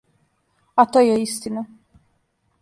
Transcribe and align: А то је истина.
А 0.83 0.85
то 0.95 1.03
је 1.09 1.19
истина. 1.27 1.65